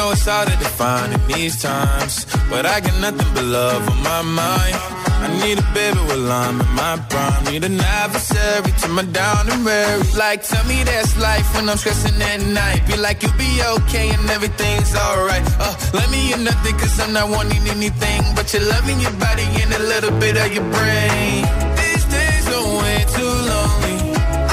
know 0.00 0.12
it's 0.12 0.24
hard 0.24 0.48
to 0.48 0.56
define 0.56 1.12
in 1.12 1.22
these 1.28 1.60
times, 1.60 2.24
but 2.48 2.64
I 2.64 2.80
got 2.80 2.96
nothing 3.04 3.30
but 3.34 3.44
love 3.44 3.82
on 3.92 4.00
my 4.12 4.22
mind. 4.22 4.76
I 5.24 5.28
need 5.42 5.58
a 5.64 5.66
baby 5.76 6.00
while 6.08 6.32
I'm 6.42 6.56
in 6.64 6.70
my 6.82 6.94
prime. 7.10 7.44
Need 7.50 7.64
an 7.64 7.80
adversary 7.80 8.72
to 8.82 8.88
my 8.96 9.04
down 9.18 9.42
and 9.52 9.62
weary. 9.64 10.02
Like, 10.24 10.40
tell 10.50 10.64
me 10.72 10.78
that's 10.84 11.12
life 11.28 11.48
when 11.54 11.68
I'm 11.68 11.76
stressing 11.76 12.20
at 12.30 12.40
night. 12.60 12.80
Be 12.86 12.96
like, 12.96 13.22
you'll 13.22 13.40
be 13.46 13.52
okay 13.76 14.08
and 14.16 14.26
everything's 14.36 14.92
alright. 14.96 15.44
Uh, 15.66 15.74
let 15.98 16.08
me 16.14 16.32
in 16.32 16.44
nothing 16.44 16.76
cause 16.80 16.96
I'm 17.02 17.12
not 17.12 17.28
wanting 17.36 17.64
anything, 17.76 18.20
but 18.36 18.46
you're 18.52 18.68
loving 18.74 18.98
your 19.04 19.16
body 19.26 19.48
and 19.62 19.70
a 19.80 19.82
little 19.92 20.14
bit 20.24 20.34
of 20.42 20.48
your 20.56 20.66
brain. 20.76 21.40
These 21.80 22.04
days 22.16 22.44
are 22.56 22.68
way 22.80 22.98
too 23.16 23.32
lonely. 23.52 23.96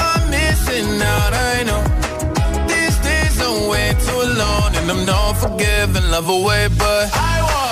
I'm 0.08 0.22
missing 0.36 0.90
out, 1.14 1.32
I 1.50 1.56
know. 1.68 1.82
These 2.72 2.96
days 3.08 3.34
I'm 3.46 3.56
way 3.72 3.88
too 4.06 4.17
alone 4.38 4.74
and 4.76 4.90
I'm 4.90 5.04
not 5.04 5.34
forgiving, 5.34 6.10
love 6.10 6.28
away, 6.28 6.68
but 6.78 7.10
I 7.12 7.42
want 7.42 7.67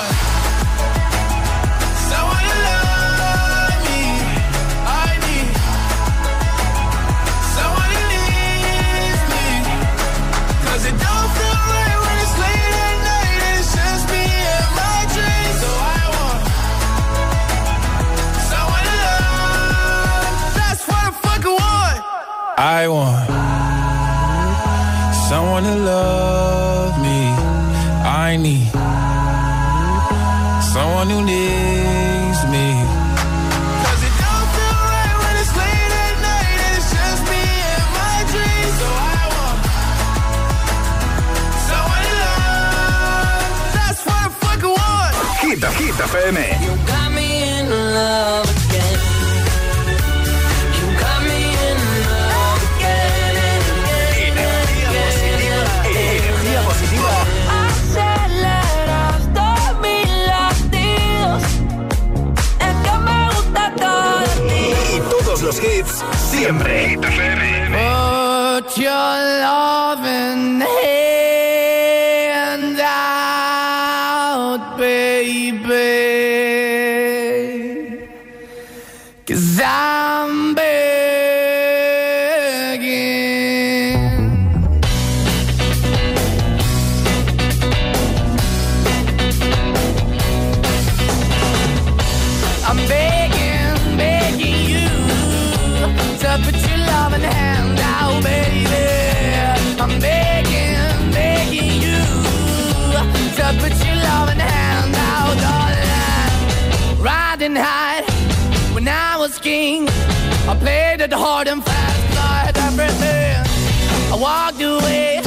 walked 114.56 114.84
away, 114.84 115.20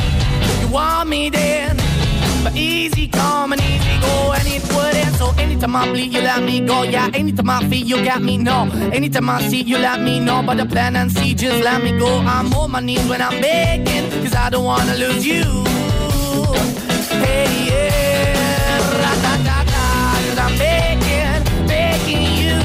you 0.62 0.68
want 0.70 1.10
me 1.10 1.30
then. 1.30 1.78
But 2.44 2.56
easy 2.56 3.08
come 3.08 3.54
and 3.54 3.62
easy 3.62 4.00
go, 4.02 4.34
and 4.34 4.48
it 4.48 4.64
wouldn't. 4.74 5.16
So 5.16 5.32
anytime 5.38 5.76
I 5.76 5.88
bleed, 5.90 6.14
you 6.14 6.22
let 6.22 6.44
me 6.44 6.60
go. 6.62 6.84
Yeah, 6.84 7.10
anytime 7.14 7.50
I 7.50 7.68
feel, 7.68 7.86
you 7.86 8.04
got 8.04 8.22
me. 8.22 8.38
No, 8.38 8.70
anytime 8.94 9.30
I 9.30 9.42
see, 9.48 9.62
you 9.62 9.78
let 9.78 10.02
me 10.02 10.20
know. 10.20 10.42
But 10.46 10.58
the 10.58 10.66
plan 10.66 10.96
and 10.96 11.12
see, 11.12 11.34
just 11.34 11.64
let 11.64 11.84
me 11.84 11.98
go. 11.98 12.20
I'm 12.20 12.54
on 12.54 12.72
my 12.72 12.80
knees 12.80 13.06
when 13.08 13.22
I'm 13.22 13.42
begging, 13.42 14.10
cause 14.24 14.36
I 14.36 14.50
don't 14.50 14.64
wanna 14.66 14.96
lose 14.96 15.26
you. 15.26 15.44
Hey, 17.26 17.68
yeah, 17.70 18.78
ra-da-da-da, 19.02 19.86
cause 20.26 20.38
I'm 20.46 20.58
begging, 20.58 21.68
begging 21.68 22.24
you. 22.42 22.58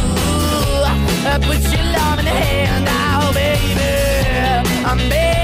Uh, 1.26 1.38
Put 1.40 1.60
your 1.72 1.84
love 1.98 2.18
in 2.20 2.24
the 2.26 2.30
hand 2.30 2.84
now, 2.84 3.32
baby. 3.32 3.82
I'm 4.86 4.98
begging, 5.08 5.43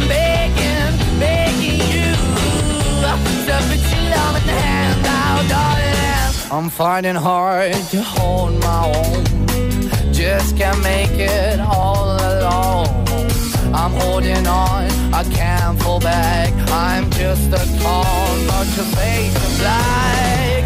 I'm 0.00 0.06
begging, 0.06 1.18
begging 1.18 1.80
you 1.90 2.12
to 3.02 3.58
put 3.66 3.82
your 3.90 4.10
the 4.46 4.54
hand 4.62 5.02
now, 5.02 5.48
darling. 5.48 6.52
I'm 6.52 6.70
finding 6.70 7.16
hard 7.16 7.74
to 7.90 8.00
hold 8.00 8.60
my 8.60 8.84
own. 8.94 9.24
Just 10.12 10.56
can't 10.56 10.80
make 10.84 11.10
it 11.18 11.58
all 11.58 12.14
alone. 12.14 12.86
I'm 13.74 13.92
holding 13.92 14.46
on, 14.46 14.86
I 15.12 15.24
can't 15.32 15.82
fall 15.82 15.98
back. 15.98 16.52
I'm 16.70 17.10
just 17.10 17.48
a 17.52 17.64
call, 17.82 18.36
but 18.46 18.66
your 18.76 18.86
face 18.94 19.34
is 19.34 19.58
black. 19.58 20.64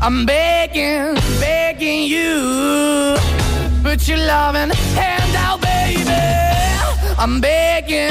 I'm 0.00 0.24
begging, 0.24 1.16
begging 1.38 2.04
you. 2.04 3.16
Put 3.82 4.08
your 4.08 4.18
loving 4.18 4.70
hand 4.96 5.36
out, 5.36 5.60
baby. 5.60 6.24
I'm 7.16 7.40
begging, 7.40 8.10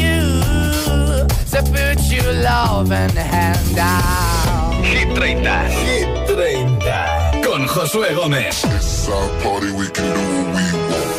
To 1.51 1.61
put 1.63 1.99
your 2.09 2.31
loving 2.31 3.13
hand 3.17 3.77
out. 3.77 4.85
Hit 4.85 5.09
30. 5.17 5.35
Hit 5.83 6.27
30. 6.27 7.41
Con 7.43 7.67
Josué 7.67 8.13
Gómez. 8.15 8.63
It's 8.63 9.09
our 9.09 9.27
party, 9.43 9.69
we 9.71 9.87
can 9.89 10.05
do 10.15 10.21
what 10.31 10.47
we 10.55 10.65
want. 10.91 11.11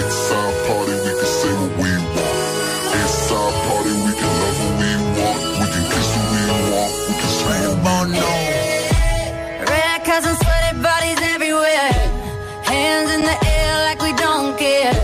It's 0.00 0.32
our 0.32 0.52
party, 0.66 0.94
we 1.04 1.12
can 1.20 1.30
say 1.38 1.52
what 1.60 1.72
we 1.76 1.90
want. 2.16 2.38
It's 3.00 3.30
our 3.32 3.52
party, 3.68 3.92
we 4.06 4.12
can 4.16 4.32
love 4.40 4.58
who 4.62 4.68
we 4.80 4.92
want. 5.20 5.40
We 5.60 5.66
can 5.74 5.84
kiss 5.92 6.08
who 6.16 6.22
we 6.32 6.42
want. 6.72 6.92
We 7.08 7.12
can 7.20 7.30
scream 7.36 7.86
on 7.96 8.06
no. 8.12 8.32
Red 9.72 9.98
cups 10.08 10.26
and 10.26 10.38
sweaty 10.40 10.72
bodies 10.80 11.20
everywhere. 11.34 11.92
Hands 12.64 13.10
in 13.12 13.20
the 13.30 13.36
air 13.44 13.72
like 13.88 14.00
we 14.00 14.12
don't 14.24 14.56
care. 14.56 14.96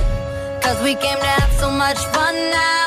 Cause 0.62 0.78
we 0.82 0.94
came 0.94 1.18
to 1.18 1.30
have 1.40 1.52
so 1.60 1.70
much 1.70 1.98
fun 2.14 2.34
now. 2.34 2.81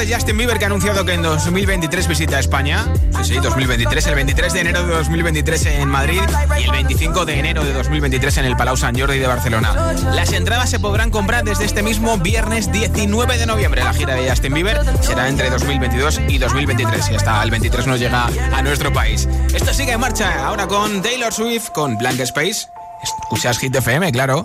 es 0.00 0.08
de 0.08 0.14
Justin 0.14 0.36
Bieber 0.36 0.58
que 0.58 0.64
ha 0.64 0.66
anunciado 0.66 1.04
que 1.04 1.12
en 1.12 1.22
2023 1.22 2.08
visita 2.08 2.38
España. 2.38 2.86
Sí, 3.22 3.34
sí, 3.34 3.34
2023, 3.34 4.06
el 4.08 4.14
23 4.14 4.52
de 4.52 4.60
enero 4.60 4.86
de 4.86 4.94
2023 4.94 5.66
en 5.66 5.88
Madrid 5.88 6.20
y 6.58 6.64
el 6.64 6.70
25 6.70 7.24
de 7.24 7.38
enero 7.38 7.64
de 7.64 7.72
2023 7.72 8.38
en 8.38 8.44
el 8.46 8.56
Palau 8.56 8.76
San 8.76 8.98
Jordi 8.98 9.18
de 9.18 9.26
Barcelona. 9.26 9.92
Las 10.12 10.32
entradas 10.32 10.70
se 10.70 10.80
podrán 10.80 11.10
comprar 11.10 11.44
desde 11.44 11.64
este 11.64 11.82
mismo 11.82 12.18
viernes 12.18 12.72
19 12.72 13.38
de 13.38 13.46
noviembre. 13.46 13.84
La 13.84 13.92
gira 13.92 14.14
de 14.14 14.28
Justin 14.28 14.54
Bieber 14.54 14.80
será 15.00 15.28
entre 15.28 15.50
2022 15.50 16.20
y 16.28 16.38
2023 16.38 17.10
y 17.10 17.14
hasta 17.14 17.42
el 17.42 17.50
23 17.50 17.86
nos 17.86 18.00
llega 18.00 18.28
a 18.52 18.62
nuestro 18.62 18.92
país. 18.92 19.28
Esto 19.54 19.72
sigue 19.74 19.92
en 19.92 20.00
marcha 20.00 20.46
ahora 20.46 20.66
con 20.66 21.02
Taylor 21.02 21.32
Swift, 21.32 21.68
con 21.70 21.96
Blank 21.98 22.20
Space. 22.20 22.66
Escuchas 23.02 23.58
Hit 23.58 23.74
FM, 23.74 24.10
claro. 24.12 24.44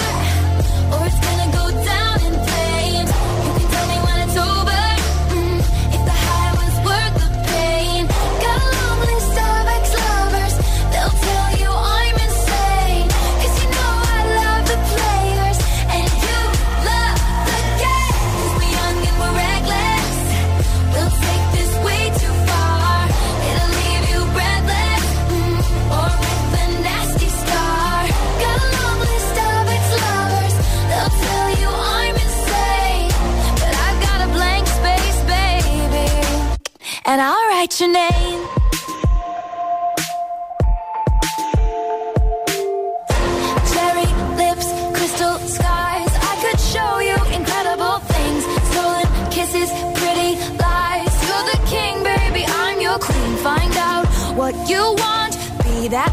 and 37.11 37.19
I'll 37.19 37.47
write 37.49 37.77
your 37.77 37.91
name. 37.91 38.41
Cherry 43.73 44.07
lips, 44.41 44.67
crystal 44.95 45.35
skies. 45.55 46.11
I 46.29 46.33
could 46.41 46.59
show 46.73 46.93
you 47.09 47.17
incredible 47.35 47.97
things. 48.13 48.43
Stolen 48.71 49.07
kisses, 49.29 49.69
pretty 49.99 50.31
lies. 50.63 51.13
You're 51.27 51.47
the 51.51 51.59
king, 51.73 51.95
baby. 52.01 52.45
I'm 52.47 52.79
your 52.79 52.97
queen. 52.97 53.35
Find 53.47 53.75
out 53.75 54.05
what 54.39 54.55
you 54.69 54.83
want. 55.03 55.33
Be 55.65 55.89
that 55.89 56.11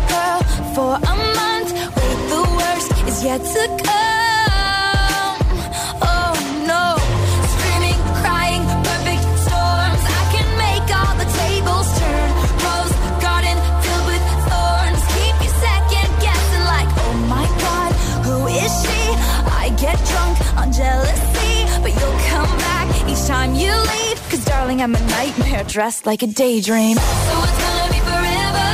morning, 24.79 24.97
I'm 24.97 25.03
a 25.03 25.07
nightmare 25.11 25.65
dressed 25.65 26.07
like 26.07 26.23
a 26.23 26.27
daydream. 26.27 26.97
So 26.97 27.03
it's 27.03 27.59
gonna 27.63 27.93
be 27.93 28.01
forever, 28.01 28.71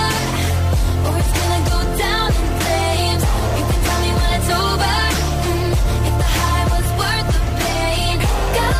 or 1.06 1.14
it's 1.18 1.32
gonna 1.38 1.62
go 1.70 1.78
down 1.98 2.28
in 2.28 2.46
flames. 2.60 3.22
You 3.58 3.64
can 3.70 3.80
tell 3.86 4.00
me 4.04 4.10
when 4.18 4.30
it's 4.38 4.50
over, 4.62 4.96
mm, 5.44 5.72
if 6.08 6.14
the 6.22 6.28
high 6.38 6.64
was 6.74 6.86
worth 7.00 7.28
the 7.34 7.42
pain. 7.62 8.16
Got 8.56 8.74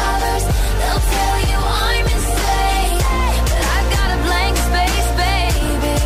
lovers, 0.00 0.44
they'll 0.80 1.04
tell 1.14 1.36
you 1.50 1.58
I'm 1.86 2.06
insane. 2.16 2.98
But 3.50 3.62
I've 3.74 3.88
got 3.96 4.08
a 4.16 4.20
blank 4.26 4.54
space, 4.68 5.08
baby, 5.22 5.96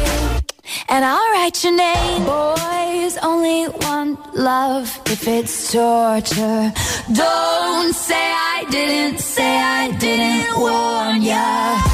and 0.89 1.03
I'll 1.05 1.31
write 1.35 1.57
your 1.65 1.77
name. 1.77 2.25
Boys 2.25 3.15
only 3.23 3.69
want 3.85 4.19
love 4.37 4.87
if 5.07 5.27
it's 5.27 5.73
torture. 5.73 6.73
Don't 7.13 7.95
say 7.95 8.25
I 8.33 8.44
didn't 8.71 9.19
say 9.19 9.59
I 9.59 9.91
didn't 9.93 10.59
warn 10.61 11.23
ya. 11.23 11.94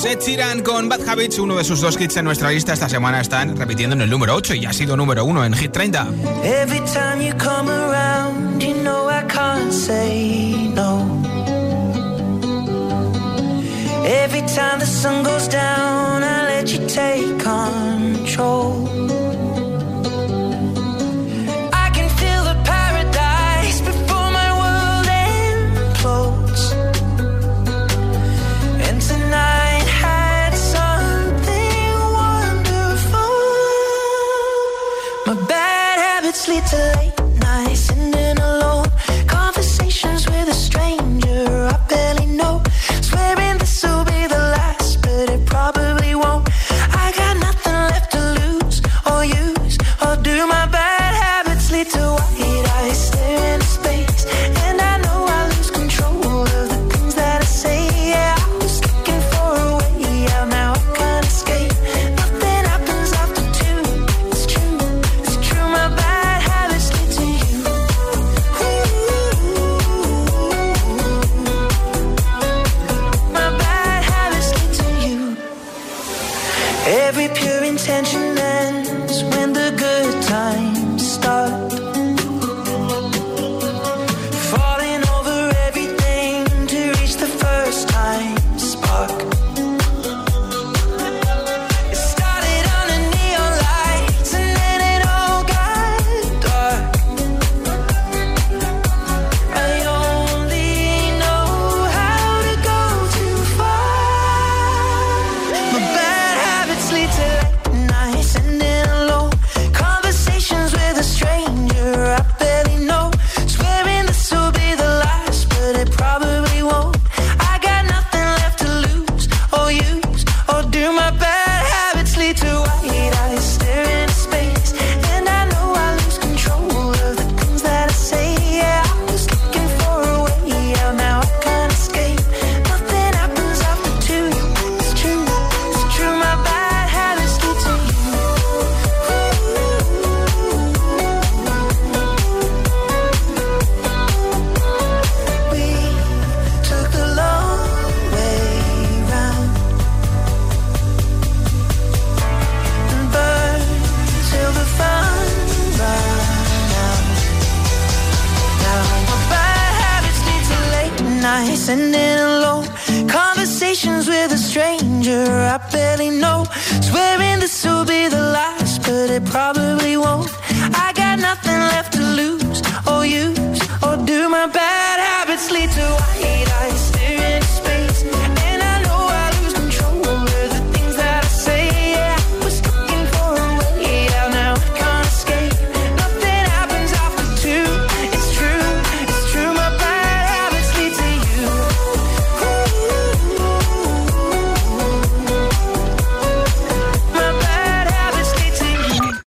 Rose, 0.00 0.12
Ed 0.12 0.20
Sheeran 0.20 0.62
con 0.62 0.88
Bad 0.88 1.06
Habits, 1.06 1.38
uno 1.38 1.56
de 1.56 1.64
sus 1.64 1.80
dos 1.80 2.00
hits 2.00 2.16
en 2.16 2.24
nuestra 2.24 2.50
lista 2.50 2.72
esta 2.72 2.88
semana 2.88 3.20
están 3.20 3.56
repitiendo 3.56 3.94
en 3.94 4.02
el 4.02 4.10
número 4.10 4.34
8 4.34 4.54
y 4.54 4.64
ha 4.64 4.72
sido 4.72 4.96
número 4.96 5.24
1 5.24 5.44
en 5.44 5.52
Hit 5.54 5.72
30. 5.72 6.08
Every 6.42 6.80
time 6.80 7.20
you 7.22 7.34
come 7.36 7.70
around, 7.70 8.62
you 8.62 8.74
know 8.82 9.10
I 9.10 9.24
can't 9.28 9.72
say 9.72 10.70
no. 10.74 11.06
Every 14.06 14.42
time 14.42 14.78
the 14.78 14.86
sun 14.86 15.22
goes 15.22 15.48
down, 15.48 16.22
I 16.22 16.46
let 16.48 16.72
you 16.72 16.86
take 16.86 17.38
control. 17.38 18.99